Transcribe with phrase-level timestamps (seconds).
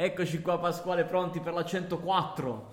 [0.00, 2.68] Eccoci qua Pasquale, pronti per la 104.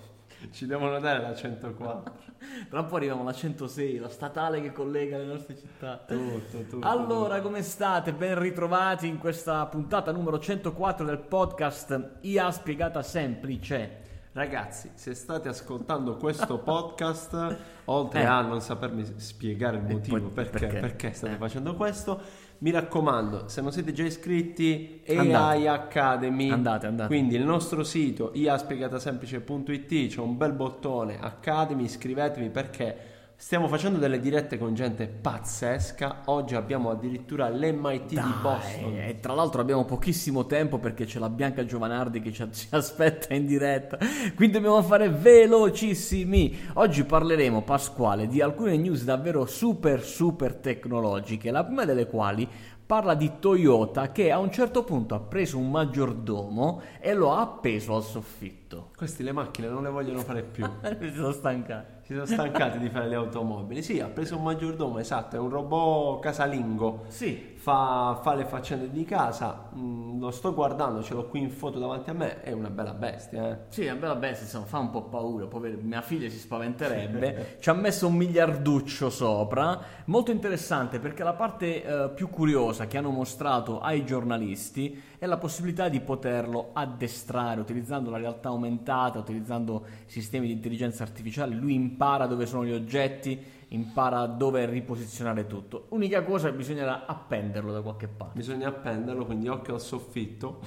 [0.52, 2.12] Ci devono dare la 104.
[2.70, 6.04] Tra un po' arriviamo alla 106, la statale che collega le nostre città.
[6.06, 6.86] Tutto, tutto.
[6.86, 8.12] Allora, come state?
[8.12, 14.04] Ben ritrovati in questa puntata numero 104 del podcast IA spiegata semplice.
[14.32, 17.56] Ragazzi, se state ascoltando questo podcast,
[17.86, 18.24] oltre Eh.
[18.26, 20.78] a non sapermi spiegare il motivo poi- perché, perché?
[20.78, 21.38] perché state Eh.
[21.38, 22.20] facendo questo,
[22.58, 25.68] mi raccomando, se non siete già iscritti, AI Andate.
[25.68, 27.08] Academy, Andate, andate.
[27.08, 32.96] quindi il nostro sito iaspiegatasemplice.it c'è un bel bottone Academy, iscrivetevi perché
[33.38, 36.22] stiamo facendo delle dirette con gente pazzesca.
[36.26, 38.94] Oggi abbiamo addirittura l'MIT di Dai, Boston.
[38.96, 43.34] E tra l'altro abbiamo pochissimo tempo perché c'è la Bianca Giovanardi che ci, ci aspetta
[43.34, 43.98] in diretta,
[44.34, 46.56] quindi dobbiamo fare velocissimi.
[46.74, 52.48] Oggi parleremo, Pasquale, di alcune news davvero super super tecnologiche, la prima delle quali
[52.86, 57.40] parla di Toyota che a un certo punto ha preso un maggiordomo e lo ha
[57.40, 58.90] appeso al soffitto.
[58.96, 60.64] Questi le macchine non le vogliono fare più.
[61.00, 61.95] Mi sono stancato.
[62.06, 63.82] Si sono stancati di fare le automobili.
[63.82, 67.02] Sì, ha preso un maggiordomo, esatto, è un robot casalingo.
[67.08, 69.70] Sì, Fa, fa le faccende di casa.
[69.74, 72.40] Mm, lo sto guardando, ce l'ho qui in foto davanti a me.
[72.40, 73.58] È una bella bestia, eh.
[73.70, 77.56] Sì, è una bella bestia, insomma, fa un po' paura, povera- mia figlia si spaventerebbe.
[77.58, 82.98] Ci ha messo un miliarduccio sopra, molto interessante perché la parte eh, più curiosa che
[82.98, 89.84] hanno mostrato ai giornalisti è la possibilità di poterlo addestrare utilizzando la realtà aumentata, utilizzando
[90.06, 95.86] sistemi di intelligenza artificiale, lui impara dove sono gli oggetti, impara dove riposizionare tutto.
[95.90, 98.36] Unica cosa bisognerà appenderlo da qualche parte.
[98.36, 100.60] Bisogna appenderlo, quindi occhio al soffitto.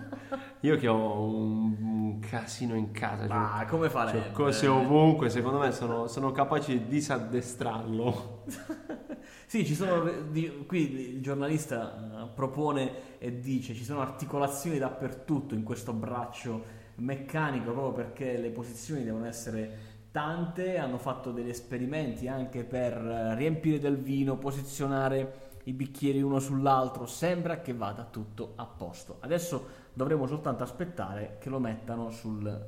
[0.60, 4.32] Io che ho un, un casino in casa, cioè, Ma come cioè, farebbe?
[4.32, 8.44] cose ovunque, secondo me sono, sono capaci di disaddestrarlo.
[9.48, 10.10] Sì, ci sono,
[10.66, 16.64] qui il giornalista eh, propone e dice ci sono articolazioni dappertutto in questo braccio
[16.96, 23.34] meccanico proprio perché le posizioni devono essere tante, hanno fatto degli esperimenti anche per eh,
[23.34, 29.18] riempire del vino, posizionare i bicchieri uno sull'altro, sembra che vada tutto a posto.
[29.20, 32.64] Adesso dovremo soltanto aspettare che lo mettano sul,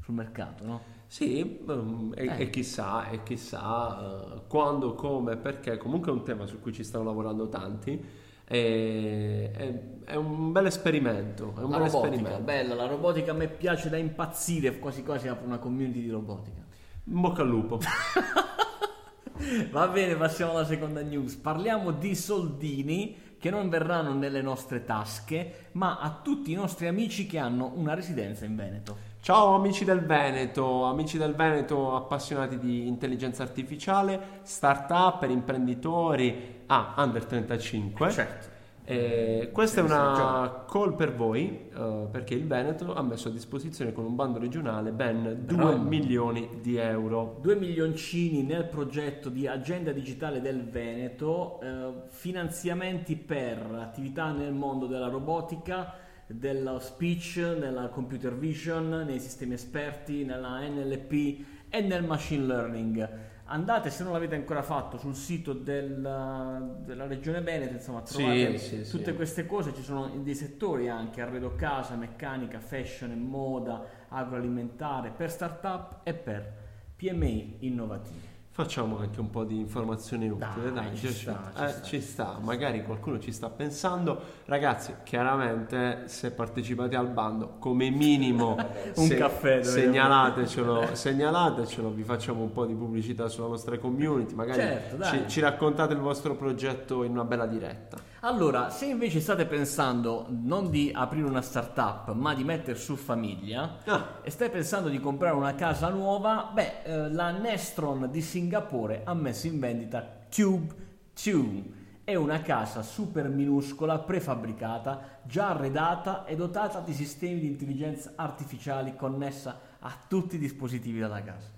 [0.00, 0.80] sul mercato, no?
[1.06, 2.42] Sì, ehm, e, Eh.
[2.42, 6.82] e chissà, e chissà eh, quando, come, perché comunque è un tema su cui ci
[6.82, 8.04] stanno lavorando tanti.
[8.44, 11.54] e- È, è un bel esperimento.
[11.56, 12.42] È un La bel robotica, esperimento.
[12.42, 16.66] bella, la robotica a me piace da impazzire, quasi quasi apro una community di robotica.
[17.10, 17.80] In bocca al lupo.
[19.70, 21.36] Va bene, passiamo alla seconda news.
[21.36, 27.26] Parliamo di soldini che non verranno nelle nostre tasche, ma a tutti i nostri amici
[27.26, 28.96] che hanno una residenza in Veneto.
[29.20, 36.92] Ciao amici del Veneto, amici del Veneto appassionati di intelligenza artificiale, start-up per imprenditori, ah,
[36.98, 38.10] under 35.
[38.10, 38.57] Certo.
[38.90, 43.92] Eh, questa è una call per voi eh, perché il Veneto ha messo a disposizione
[43.92, 45.76] con un bando regionale ben 2 Bravo.
[45.82, 47.36] milioni di euro.
[47.42, 54.86] Due milioncini nel progetto di agenda digitale del Veneto, eh, finanziamenti per attività nel mondo
[54.86, 55.92] della robotica,
[56.26, 63.08] dello speech, nella computer vision, nei sistemi esperti, nella NLP e nel machine learning.
[63.50, 68.58] Andate, se non l'avete ancora fatto, sul sito della, della Regione Veneto, insomma, Sì, trovate
[68.58, 68.90] sì, sì.
[68.90, 75.10] tutte queste cose, ci sono dei settori anche, arredo casa, meccanica, fashion e moda, agroalimentare,
[75.16, 76.52] per start-up e per
[76.94, 78.36] PMI innovativi.
[78.58, 82.00] Facciamo anche un po' di informazioni utili, Dai, dai, ci sta, ci Eh, sta, ci
[82.00, 82.38] sta.
[82.42, 84.20] magari qualcuno ci sta pensando.
[84.46, 88.56] Ragazzi, chiaramente se partecipate al bando, come minimo
[88.96, 94.58] Un se- caffè segnalatecelo, segnalatecelo, vi facciamo un po' di pubblicità sulla nostra community, magari
[94.58, 97.96] Certo, ci, ci raccontate il vostro progetto in una bella diretta.
[98.22, 103.76] Allora, se invece state pensando non di aprire una startup, ma di mettere su famiglia
[103.84, 108.46] Ah, e stai pensando di comprare una casa nuova, beh, eh, la Nestron di Singapore
[108.56, 110.74] ha messo in vendita Cube
[111.22, 111.76] 2.
[112.04, 118.96] È una casa super minuscola, prefabbricata, già arredata e dotata di sistemi di intelligenza artificiali
[118.96, 121.50] connessa a tutti i dispositivi della casa.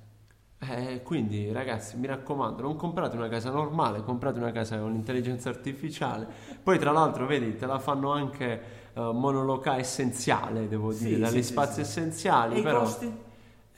[0.62, 5.48] eh, quindi ragazzi mi raccomando non comprate una casa normale comprate una casa con intelligenza
[5.48, 6.26] artificiale
[6.62, 8.62] poi tra l'altro vedi te la fanno anche
[8.92, 11.80] eh, monoloca essenziale devo Sì, dire sì, dagli sì, spazi sì.
[11.80, 13.10] essenziali E i però costi?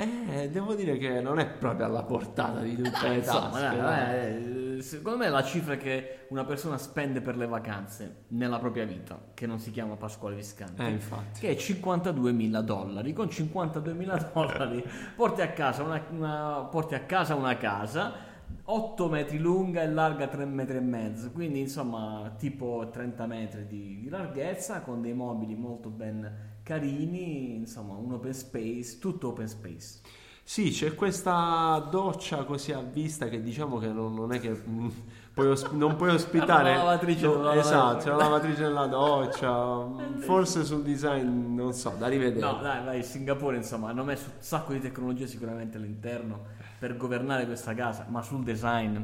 [0.03, 3.77] Eh, devo dire che non è proprio alla portata di tutte Dai, le tasche dai,
[3.77, 4.43] dai.
[4.77, 8.85] dai, secondo me è la cifra che una persona spende per le vacanze nella propria
[8.85, 11.41] vita, che non si chiama Pasquale Viscanti, Eh, infatti.
[11.41, 13.13] che è 52 mila dollari.
[13.13, 14.85] Con 52 mila dollari
[15.15, 18.31] porti a, casa una, una- porti a casa una casa
[18.65, 23.99] 8 metri lunga e larga 3 metri e mezzo, quindi insomma tipo 30 metri di,
[24.03, 30.01] di larghezza con dei mobili molto ben carini, insomma un open space, tutto open space.
[30.45, 34.89] Sì, c'è questa doccia così a vista che diciamo che non, non è che mm,
[35.33, 36.73] puoi os- non puoi ospitare...
[36.73, 39.87] Una lavatrice no, nella esatto, c'è una lavatrice nella doccia,
[40.19, 42.45] forse sul design non so, da rivedere.
[42.45, 46.41] No, dai, vai, Singapore insomma hanno messo un sacco di tecnologia sicuramente all'interno
[46.79, 49.01] per governare questa casa, ma sul design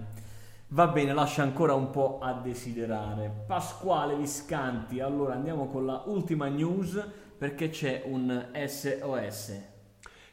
[0.71, 3.45] va bene, lascia ancora un po' a desiderare.
[3.47, 7.03] Pasquale Viscanti, allora andiamo con la ultima news
[7.39, 9.63] perché c'è un SOS.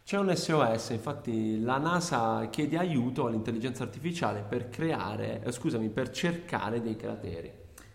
[0.04, 6.10] C'è un SOS, infatti la NASA chiede aiuto all'intelligenza artificiale per creare, eh, scusami, per
[6.10, 7.52] cercare dei crateri.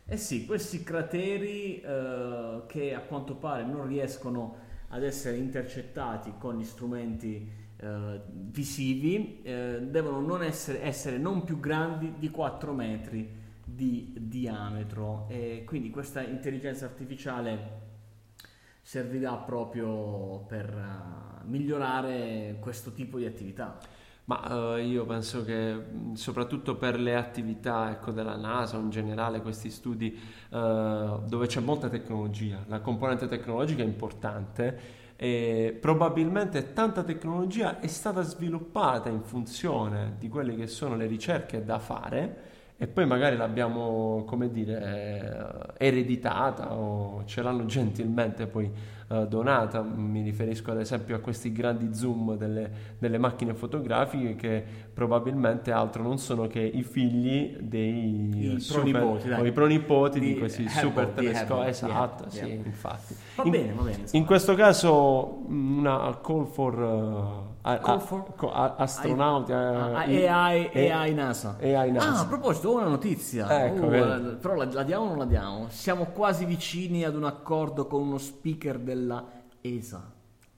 [0.06, 4.56] Eh sì, questi crateri eh, che a quanto pare non riescono
[4.88, 11.60] ad essere intercettati con gli strumenti eh, visivi eh, devono non essere, essere non più
[11.60, 17.89] grandi di 4 metri di diametro e quindi questa intelligenza artificiale
[18.90, 23.78] servirà proprio per eh, migliorare questo tipo di attività.
[24.24, 29.42] Ma eh, io penso che mh, soprattutto per le attività ecco, della NASA in generale
[29.42, 34.80] questi studi eh, dove c'è molta tecnologia, la componente tecnologica è importante
[35.14, 41.62] e probabilmente tanta tecnologia è stata sviluppata in funzione di quelle che sono le ricerche
[41.62, 42.49] da fare
[42.82, 48.72] e poi magari l'abbiamo, come dire, eh, ereditata o ce l'hanno gentilmente poi
[49.10, 49.82] eh, donata.
[49.82, 54.64] Mi riferisco ad esempio a questi grandi zoom delle, delle macchine fotografiche che
[54.94, 60.34] probabilmente altro non sono che i figli dei I super- pronipoti, o i pronipoti di,
[60.34, 61.68] Di questi Hubble, super telescopi.
[61.68, 62.54] Esatto, di sì, Hubble.
[62.66, 63.14] infatti.
[63.36, 63.94] Va In- bene, va bene.
[63.96, 64.24] in insomma.
[64.26, 68.24] questo caso mh, una call for, uh, a- Call for?
[68.52, 71.56] a- astronauti Ah, eh, AI, e- AI NASA.
[71.60, 72.08] AI NASA.
[72.08, 73.64] Ah, a proposito, ho una notizia.
[73.66, 75.66] Ecco, Uh, però la, la diamo o non la diamo?
[75.68, 79.24] Siamo quasi vicini ad un accordo con uno speaker della
[79.60, 80.12] ESA.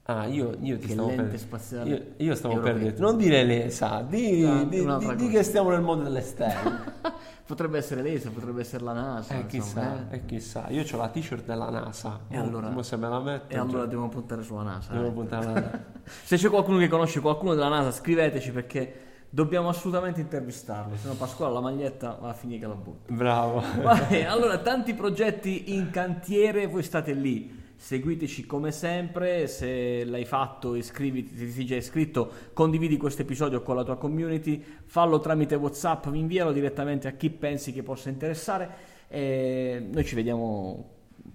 [0.07, 2.83] Ah, io, io ti Che stavo l'ente per spaziale io, io stavo per europeo.
[2.89, 7.01] dirti, non dire l'ESA, di, Ah, di- di- di che stiamo nel mondo delle stelle.
[7.47, 9.35] Potrebbe essere l'ESA, potrebbe essere la NASA.
[9.39, 10.17] eh, chissà, eh.
[10.17, 10.69] eh, chissà.
[10.71, 12.21] Io ho la t-shirt della NASA.
[12.29, 14.93] E Mo- allora- mo se me la metto, E allora già- dobbiamo puntare sulla NASA.
[14.93, 15.11] devo eh.
[15.13, 15.71] puntare alla-
[16.25, 18.95] Se c'è qualcuno che conosce qualcuno della NASA, scriveteci perché
[19.29, 20.97] dobbiamo assolutamente intervistarlo.
[20.97, 23.13] Se no Pasquale la maglietta va a finire che la butta.
[23.13, 23.63] Bravo.
[23.83, 27.61] Vai, allora, tanti progetti in cantiere, voi state lì.
[27.83, 33.61] Seguiteci come sempre, se l'hai fatto iscriviti, se ti sei già iscritto, condividi questo episodio
[33.61, 38.71] con la tua community, fallo tramite Whatsapp, invialo direttamente a chi pensi che possa interessare
[39.09, 40.91] e noi ci vediamo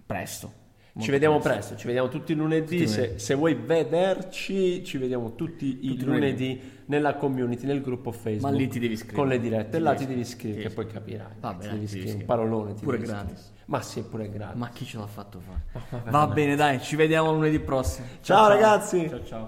[0.06, 0.67] presto.
[1.00, 2.78] Ci vediamo presto, ci vediamo tutti i lunedì.
[2.78, 3.20] Tutti se, lunedì.
[3.20, 8.52] se vuoi vederci, ci vediamo tutti i Tutti i lunedì nella community, nel gruppo Facebook.
[8.52, 9.18] Ma lì ti devi iscrivere.
[9.20, 10.62] Con le dirette, Ti là ti devi iscrivere.
[10.62, 11.28] che poi capirai.
[11.40, 12.74] Va bene, ti devi iscrivere, un parolone.
[12.74, 13.52] ti Pure gratis.
[13.66, 14.58] Ma sì, è pure gratis.
[14.60, 16.06] Ma chi ce l'ha fatto fare?
[16.10, 18.08] Va bene, dai, ci vediamo lunedì prossimo.
[18.22, 19.08] Ciao, ragazzi.
[19.10, 19.46] Ciao ciao.